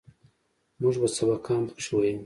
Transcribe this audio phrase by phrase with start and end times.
[0.81, 2.17] موږ به سبقان پکښې ويل.